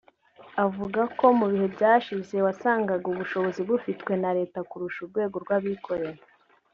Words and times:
Avuga 0.65 1.01
ko 1.17 1.25
mu 1.39 1.45
bihe 1.51 1.67
byashize 1.75 2.35
wasangaga 2.45 3.05
ubushobozi 3.13 3.59
bufitwe 3.69 4.11
na 4.23 4.31
Leta 4.37 4.59
kurusha 4.69 4.99
urwego 5.01 5.35
rw’abikorera 5.43 6.21